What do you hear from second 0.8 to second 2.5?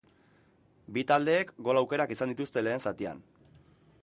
Bi taldeek gol aukerak izan